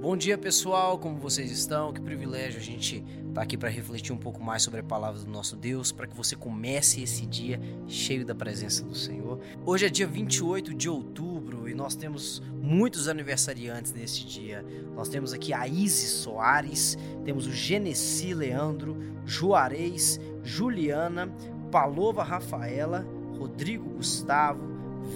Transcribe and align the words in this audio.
Bom 0.00 0.16
dia, 0.16 0.38
pessoal. 0.38 0.98
Como 0.98 1.18
vocês 1.18 1.50
estão? 1.50 1.92
Que 1.92 2.00
privilégio 2.00 2.58
a 2.58 2.62
gente 2.62 3.04
estar 3.04 3.34
tá 3.34 3.42
aqui 3.42 3.54
para 3.54 3.68
refletir 3.68 4.14
um 4.14 4.16
pouco 4.16 4.42
mais 4.42 4.62
sobre 4.62 4.80
a 4.80 4.82
palavra 4.82 5.20
do 5.20 5.30
nosso 5.30 5.54
Deus, 5.54 5.92
para 5.92 6.06
que 6.06 6.16
você 6.16 6.34
comece 6.34 7.02
esse 7.02 7.26
dia 7.26 7.60
cheio 7.86 8.24
da 8.24 8.34
presença 8.34 8.82
do 8.82 8.94
Senhor. 8.94 9.38
Hoje 9.66 9.84
é 9.84 9.90
dia 9.90 10.06
28 10.06 10.72
de 10.72 10.88
outubro 10.88 11.68
e 11.68 11.74
nós 11.74 11.94
temos 11.94 12.42
muitos 12.62 13.08
aniversariantes 13.08 13.92
nesse 13.92 14.24
dia. 14.24 14.64
Nós 14.96 15.10
temos 15.10 15.34
aqui 15.34 15.52
a 15.52 15.68
Isis 15.68 16.12
Soares, 16.12 16.96
temos 17.22 17.46
o 17.46 17.52
Genesi 17.52 18.32
Leandro, 18.32 18.96
Juarez, 19.26 20.18
Juliana, 20.42 21.30
Palova 21.70 22.24
Rafaela, 22.24 23.06
Rodrigo 23.38 23.90
Gustavo, 23.90 24.62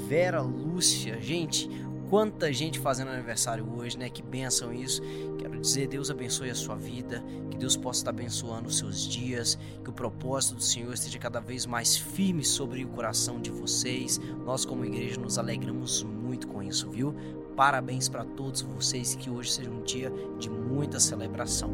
Vera 0.07 0.43
Lúcia. 0.43 1.19
Gente, 1.23 1.71
Quanta 2.15 2.53
gente 2.53 2.79
fazendo 2.79 3.11
aniversário 3.11 3.69
hoje, 3.77 3.99
né? 3.99 4.09
Que 4.09 4.23
benção 4.23 4.73
isso. 4.73 5.03
Quero 5.37 5.61
dizer, 5.61 5.89
Deus 5.89 6.13
abençoe 6.13 6.49
a 6.49 6.55
sua 6.55 6.77
vida, 6.77 7.21
que 7.51 7.57
Deus 7.57 7.77
possa 7.77 8.03
estar 8.03 8.11
abençoando 8.11 8.69
os 8.69 8.79
seus 8.79 9.05
dias, 9.05 9.59
que 9.83 9.91
o 9.91 9.93
propósito 9.93 10.55
do 10.55 10.63
Senhor 10.63 10.95
esteja 10.95 11.19
cada 11.19 11.41
vez 11.41 11.67
mais 11.67 11.97
firme 11.97 12.45
sobre 12.45 12.85
o 12.85 12.89
coração 12.89 13.41
de 13.41 13.51
vocês. 13.51 14.21
Nós, 14.45 14.65
como 14.65 14.85
igreja, 14.85 15.21
nos 15.21 15.39
alegramos 15.39 16.05
muito 16.05 16.47
com 16.47 16.63
isso, 16.63 16.89
viu? 16.89 17.17
Parabéns 17.57 18.09
para 18.09 18.25
todos 18.25 18.63
vocês, 18.63 19.17
que 19.17 19.29
hoje 19.29 19.51
seja 19.51 19.71
um 19.71 19.83
dia 19.83 20.13
de 20.39 20.49
muita 20.49 21.01
celebração. 21.01 21.69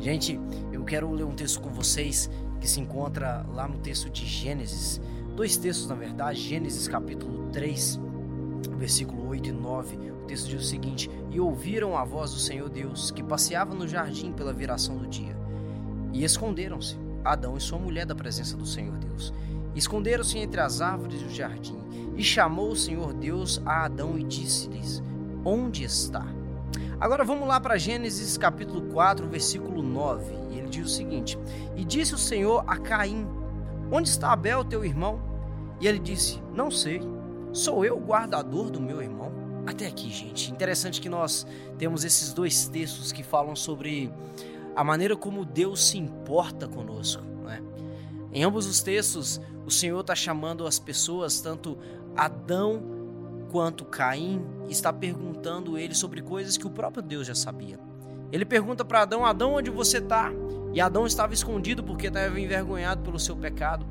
Gente, 0.00 0.40
eu 0.72 0.82
quero 0.82 1.12
ler 1.12 1.24
um 1.24 1.34
texto 1.34 1.60
com 1.60 1.68
vocês 1.68 2.30
que 2.58 2.66
se 2.66 2.80
encontra 2.80 3.44
lá 3.52 3.68
no 3.68 3.76
texto 3.80 4.08
de 4.08 4.24
Gênesis. 4.24 4.98
Dois 5.36 5.58
textos, 5.58 5.86
na 5.86 5.94
verdade, 5.94 6.40
Gênesis 6.40 6.88
capítulo 6.88 7.50
3 7.52 8.07
versículo 8.76 9.28
8 9.28 9.48
e 9.48 9.52
9, 9.52 9.96
o 9.96 10.26
texto 10.26 10.48
diz 10.48 10.62
o 10.62 10.64
seguinte: 10.64 11.10
E 11.30 11.40
ouviram 11.40 11.96
a 11.96 12.04
voz 12.04 12.32
do 12.32 12.38
Senhor 12.38 12.68
Deus, 12.68 13.10
que 13.10 13.22
passeava 13.22 13.74
no 13.74 13.86
jardim 13.86 14.32
pela 14.32 14.52
viração 14.52 14.96
do 14.96 15.06
dia. 15.06 15.36
E 16.12 16.24
esconderam-se, 16.24 16.96
Adão 17.24 17.56
e 17.56 17.60
sua 17.60 17.78
mulher, 17.78 18.06
da 18.06 18.14
presença 18.14 18.56
do 18.56 18.66
Senhor 18.66 18.96
Deus. 18.96 19.32
Esconderam-se 19.74 20.38
entre 20.38 20.60
as 20.60 20.80
árvores 20.80 21.22
do 21.22 21.30
jardim. 21.30 21.78
E 22.16 22.24
chamou 22.24 22.72
o 22.72 22.76
Senhor 22.76 23.12
Deus 23.12 23.60
a 23.64 23.84
Adão 23.84 24.18
e 24.18 24.24
disse-lhes: 24.24 25.02
Onde 25.44 25.84
está? 25.84 26.26
Agora 27.00 27.24
vamos 27.24 27.46
lá 27.46 27.60
para 27.60 27.78
Gênesis 27.78 28.36
capítulo 28.36 28.82
4, 28.92 29.28
versículo 29.28 29.82
9. 29.82 30.34
E 30.50 30.58
ele 30.58 30.68
diz 30.68 30.86
o 30.86 30.88
seguinte: 30.88 31.38
E 31.76 31.84
disse 31.84 32.14
o 32.14 32.18
Senhor 32.18 32.64
a 32.66 32.76
Caim: 32.76 33.26
Onde 33.90 34.08
está 34.08 34.32
Abel, 34.32 34.64
teu 34.64 34.84
irmão? 34.84 35.20
E 35.80 35.86
ele 35.86 35.98
disse: 35.98 36.42
Não 36.52 36.70
sei. 36.70 37.00
Sou 37.52 37.84
eu 37.84 37.96
o 37.96 38.00
guardador 38.00 38.70
do 38.70 38.80
meu 38.80 39.00
irmão? 39.02 39.32
Até 39.66 39.86
aqui, 39.86 40.10
gente. 40.10 40.50
Interessante 40.50 41.00
que 41.00 41.08
nós 41.08 41.46
temos 41.78 42.04
esses 42.04 42.32
dois 42.32 42.68
textos 42.68 43.12
que 43.12 43.22
falam 43.22 43.54
sobre 43.56 44.12
a 44.74 44.84
maneira 44.84 45.16
como 45.16 45.44
Deus 45.44 45.88
se 45.88 45.98
importa 45.98 46.68
conosco. 46.68 47.22
Né? 47.44 47.62
Em 48.32 48.42
ambos 48.44 48.66
os 48.66 48.80
textos, 48.80 49.40
o 49.66 49.70
Senhor 49.70 50.00
está 50.00 50.14
chamando 50.14 50.66
as 50.66 50.78
pessoas, 50.78 51.40
tanto 51.40 51.76
Adão 52.16 52.82
quanto 53.50 53.84
Caim, 53.84 54.44
está 54.68 54.92
perguntando 54.92 55.78
ele 55.78 55.94
sobre 55.94 56.22
coisas 56.22 56.56
que 56.56 56.66
o 56.66 56.70
próprio 56.70 57.02
Deus 57.02 57.26
já 57.26 57.34
sabia. 57.34 57.78
Ele 58.30 58.44
pergunta 58.44 58.84
para 58.84 59.02
Adão: 59.02 59.24
Adão, 59.24 59.54
onde 59.54 59.70
você 59.70 59.98
está? 59.98 60.30
E 60.72 60.80
Adão 60.80 61.06
estava 61.06 61.32
escondido 61.32 61.82
porque 61.82 62.08
estava 62.08 62.38
envergonhado 62.38 63.02
pelo 63.02 63.18
seu 63.18 63.34
pecado. 63.34 63.86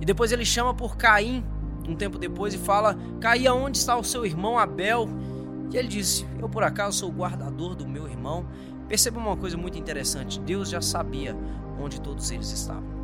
E 0.00 0.04
depois 0.04 0.32
ele 0.32 0.44
chama 0.44 0.74
por 0.74 0.96
Caim 0.96 1.44
um 1.88 1.96
tempo 1.96 2.18
depois 2.18 2.54
e 2.54 2.58
fala: 2.58 2.96
Caí, 3.20 3.48
onde 3.48 3.78
está 3.78 3.96
o 3.96 4.04
seu 4.04 4.24
irmão 4.24 4.58
Abel? 4.58 5.08
E 5.72 5.76
ele 5.76 5.88
disse: 5.88 6.26
Eu 6.38 6.48
por 6.48 6.62
acaso 6.62 6.98
sou 6.98 7.10
o 7.10 7.12
guardador 7.12 7.74
do 7.74 7.86
meu 7.86 8.08
irmão. 8.08 8.46
Perceba 8.88 9.18
uma 9.18 9.36
coisa 9.36 9.56
muito 9.56 9.78
interessante: 9.78 10.40
Deus 10.40 10.68
já 10.68 10.80
sabia 10.80 11.36
onde 11.80 12.00
todos 12.00 12.30
eles 12.30 12.50
estavam. 12.50 12.96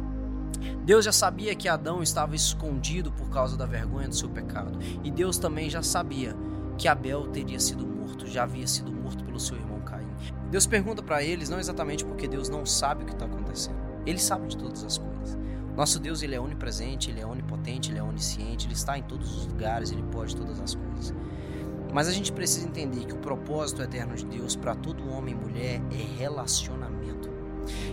Deus 0.84 1.04
já 1.04 1.12
sabia 1.12 1.54
que 1.54 1.68
Adão 1.68 2.02
estava 2.02 2.34
escondido 2.34 3.10
por 3.12 3.28
causa 3.30 3.56
da 3.56 3.66
vergonha 3.66 4.08
do 4.08 4.14
seu 4.14 4.28
pecado. 4.28 4.78
E 5.02 5.10
Deus 5.10 5.38
também 5.38 5.68
já 5.68 5.82
sabia 5.82 6.36
que 6.78 6.88
Abel 6.88 7.26
teria 7.28 7.58
sido 7.58 7.86
morto, 7.86 8.26
já 8.26 8.44
havia 8.44 8.66
sido 8.66 8.92
morto 8.92 9.24
pelo 9.24 9.40
seu 9.40 9.56
irmão 9.56 9.80
Caim. 9.80 10.06
Deus 10.50 10.66
pergunta 10.66 11.02
para 11.02 11.22
eles, 11.22 11.48
não 11.48 11.58
exatamente 11.58 12.04
porque 12.04 12.28
Deus 12.28 12.48
não 12.48 12.64
sabe 12.64 13.02
o 13.02 13.06
que 13.06 13.12
está 13.12 13.26
acontecendo, 13.26 13.76
ele 14.06 14.18
sabe 14.18 14.48
de 14.48 14.56
todas 14.56 14.84
as 14.84 14.98
coisas. 14.98 15.38
Nosso 15.76 15.98
Deus 15.98 16.22
ele 16.22 16.34
é 16.34 16.40
onipresente, 16.40 17.10
ele 17.10 17.20
é 17.20 17.26
onipotente, 17.26 17.90
ele 17.90 17.98
é 17.98 18.02
onisciente, 18.02 18.66
ele 18.66 18.74
está 18.74 18.98
em 18.98 19.02
todos 19.02 19.36
os 19.36 19.46
lugares, 19.46 19.90
ele 19.90 20.02
pode 20.04 20.36
todas 20.36 20.60
as 20.60 20.74
coisas. 20.74 21.14
Mas 21.92 22.08
a 22.08 22.12
gente 22.12 22.32
precisa 22.32 22.66
entender 22.66 23.04
que 23.04 23.14
o 23.14 23.18
propósito 23.18 23.82
eterno 23.82 24.14
de 24.14 24.24
Deus 24.24 24.56
para 24.56 24.74
todo 24.74 25.10
homem 25.10 25.34
e 25.34 25.36
mulher 25.36 25.82
é 25.90 26.18
relacionamento. 26.18 27.30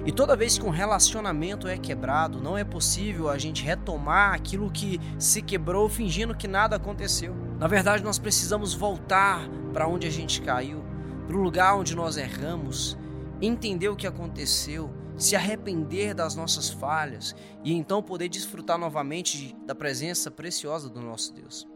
E 0.06 0.12
toda 0.12 0.36
vez 0.36 0.58
que 0.58 0.66
um 0.66 0.70
relacionamento 0.70 1.68
é 1.68 1.78
quebrado, 1.78 2.42
não 2.42 2.58
é 2.58 2.64
possível 2.64 3.30
a 3.30 3.38
gente 3.38 3.64
retomar 3.64 4.34
aquilo 4.34 4.72
que 4.72 5.00
se 5.18 5.42
quebrou 5.42 5.88
fingindo 5.88 6.36
que 6.36 6.48
nada 6.48 6.76
aconteceu. 6.76 7.36
Na 7.60 7.68
verdade, 7.68 8.04
nós 8.04 8.18
precisamos 8.18 8.74
voltar 8.74 9.48
para 9.74 9.88
onde 9.88 10.08
a 10.08 10.12
gente 10.12 10.42
caiu, 10.42 10.84
para 11.28 11.36
o 11.36 11.42
lugar 11.42 11.76
onde 11.76 11.96
nós 11.96 12.18
erramos, 12.18 12.98
entender 13.42 13.90
o 13.90 13.96
que 13.96 14.08
aconteceu 14.08 14.90
se 15.20 15.36
arrepender 15.36 16.16
das 16.16 16.34
nossas 16.34 16.70
falhas 16.70 17.36
e 17.64 17.74
então 17.74 18.02
poder 18.02 18.30
desfrutar 18.30 18.78
novamente 18.78 19.54
da 19.66 19.76
presença 19.76 20.32
preciosa 20.32 20.90
do 20.90 21.02
nosso 21.02 21.34
Deus. 21.34 21.68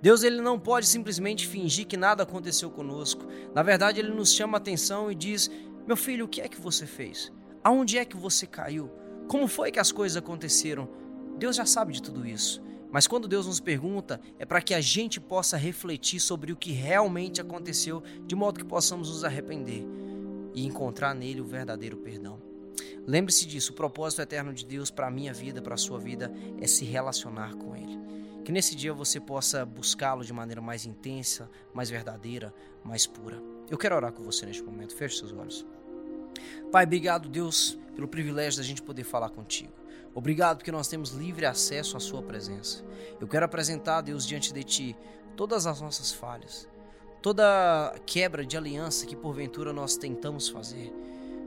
Deus 0.00 0.22
ele 0.22 0.40
não 0.40 0.58
pode 0.58 0.86
simplesmente 0.86 1.46
fingir 1.46 1.86
que 1.86 1.96
nada 1.96 2.22
aconteceu 2.22 2.70
conosco. 2.70 3.26
Na 3.54 3.62
verdade, 3.62 4.00
ele 4.00 4.12
nos 4.12 4.32
chama 4.32 4.56
a 4.56 4.60
atenção 4.60 5.12
e 5.12 5.14
diz: 5.14 5.50
"Meu 5.86 5.96
filho, 5.96 6.24
o 6.24 6.28
que 6.28 6.40
é 6.40 6.48
que 6.48 6.60
você 6.60 6.86
fez? 6.86 7.30
Aonde 7.62 7.98
é 7.98 8.04
que 8.04 8.16
você 8.16 8.46
caiu? 8.46 8.90
Como 9.28 9.46
foi 9.46 9.70
que 9.70 9.78
as 9.78 9.92
coisas 9.92 10.16
aconteceram?" 10.16 10.88
Deus 11.38 11.56
já 11.56 11.66
sabe 11.66 11.92
de 11.92 12.02
tudo 12.02 12.26
isso. 12.26 12.62
Mas 12.90 13.06
quando 13.06 13.28
Deus 13.28 13.46
nos 13.46 13.60
pergunta, 13.60 14.20
é 14.38 14.44
para 14.44 14.60
que 14.60 14.74
a 14.74 14.80
gente 14.80 15.20
possa 15.20 15.56
refletir 15.56 16.18
sobre 16.18 16.50
o 16.50 16.56
que 16.56 16.72
realmente 16.72 17.40
aconteceu, 17.40 18.02
de 18.26 18.34
modo 18.34 18.58
que 18.58 18.66
possamos 18.66 19.08
nos 19.10 19.22
arrepender 19.22 19.86
e 20.54 20.66
encontrar 20.66 21.14
nele 21.14 21.40
o 21.40 21.46
verdadeiro 21.46 21.98
perdão. 21.98 22.49
Lembre-se 23.10 23.44
disso, 23.44 23.72
o 23.72 23.74
propósito 23.74 24.22
eterno 24.22 24.54
de 24.54 24.64
Deus 24.64 24.88
para 24.88 25.08
a 25.08 25.10
minha 25.10 25.34
vida, 25.34 25.60
para 25.60 25.74
a 25.74 25.76
sua 25.76 25.98
vida, 25.98 26.32
é 26.60 26.66
se 26.68 26.84
relacionar 26.84 27.56
com 27.56 27.74
Ele. 27.74 27.98
Que 28.44 28.52
nesse 28.52 28.76
dia 28.76 28.94
você 28.94 29.18
possa 29.18 29.66
buscá-lo 29.66 30.24
de 30.24 30.32
maneira 30.32 30.60
mais 30.60 30.86
intensa, 30.86 31.50
mais 31.74 31.90
verdadeira, 31.90 32.54
mais 32.84 33.08
pura. 33.08 33.42
Eu 33.68 33.76
quero 33.76 33.96
orar 33.96 34.12
com 34.12 34.22
você 34.22 34.46
neste 34.46 34.62
momento. 34.62 34.94
Feche 34.94 35.18
seus 35.18 35.32
olhos. 35.32 35.66
Pai, 36.70 36.84
obrigado, 36.84 37.28
Deus, 37.28 37.76
pelo 37.96 38.06
privilégio 38.06 38.60
da 38.60 38.64
gente 38.64 38.80
poder 38.80 39.02
falar 39.02 39.30
contigo. 39.30 39.72
Obrigado 40.14 40.58
porque 40.58 40.70
nós 40.70 40.86
temos 40.86 41.10
livre 41.10 41.46
acesso 41.46 41.96
à 41.96 42.00
Sua 42.00 42.22
presença. 42.22 42.84
Eu 43.20 43.26
quero 43.26 43.44
apresentar, 43.44 44.02
Deus, 44.02 44.24
diante 44.24 44.52
de 44.52 44.62
Ti 44.62 44.96
todas 45.36 45.66
as 45.66 45.80
nossas 45.80 46.12
falhas, 46.12 46.68
toda 47.20 47.92
quebra 48.06 48.46
de 48.46 48.56
aliança 48.56 49.04
que 49.04 49.16
porventura 49.16 49.72
nós 49.72 49.96
tentamos 49.96 50.48
fazer. 50.48 50.92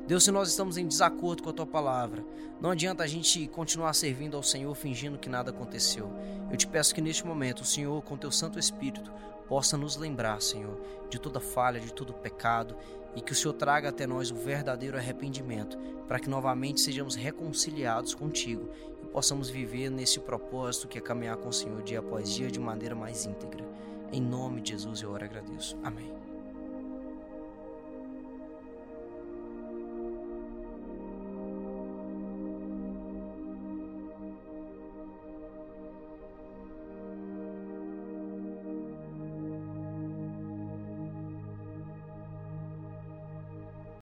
Deus, 0.05 0.25
se 0.25 0.31
nós 0.31 0.49
estamos 0.49 0.77
em 0.77 0.85
desacordo 0.85 1.43
com 1.43 1.49
a 1.49 1.53
tua 1.53 1.65
palavra, 1.65 2.25
não 2.59 2.71
adianta 2.71 3.03
a 3.03 3.07
gente 3.07 3.47
continuar 3.47 3.93
servindo 3.93 4.35
ao 4.35 4.43
Senhor 4.43 4.73
fingindo 4.75 5.17
que 5.17 5.29
nada 5.29 5.51
aconteceu. 5.51 6.11
Eu 6.51 6.57
te 6.57 6.67
peço 6.67 6.93
que 6.93 7.01
neste 7.01 7.25
momento 7.25 7.61
o 7.61 7.65
Senhor, 7.65 8.01
com 8.03 8.17
teu 8.17 8.31
Santo 8.31 8.59
Espírito, 8.59 9.11
possa 9.47 9.77
nos 9.77 9.95
lembrar, 9.95 10.41
Senhor, 10.41 10.77
de 11.09 11.19
toda 11.19 11.39
falha, 11.39 11.79
de 11.79 11.93
todo 11.93 12.13
pecado 12.13 12.75
e 13.15 13.21
que 13.21 13.31
o 13.31 13.35
Senhor 13.35 13.53
traga 13.53 13.89
até 13.89 14.05
nós 14.05 14.29
o 14.29 14.35
verdadeiro 14.35 14.97
arrependimento, 14.97 15.77
para 16.05 16.19
que 16.19 16.29
novamente 16.29 16.81
sejamos 16.81 17.15
reconciliados 17.15 18.13
contigo 18.13 18.69
e 19.01 19.05
possamos 19.05 19.49
viver 19.49 19.89
nesse 19.89 20.19
propósito 20.19 20.87
que 20.87 20.97
é 20.97 21.01
caminhar 21.01 21.37
com 21.37 21.47
o 21.47 21.53
Senhor 21.53 21.81
dia 21.81 21.99
após 21.99 22.29
dia 22.29 22.51
de 22.51 22.59
maneira 22.59 22.95
mais 22.95 23.25
íntegra. 23.25 23.63
Em 24.11 24.21
nome 24.21 24.61
de 24.61 24.71
Jesus 24.71 25.01
eu 25.01 25.11
oro 25.11 25.23
e 25.23 25.27
agradeço. 25.27 25.77
Amém. 25.81 26.32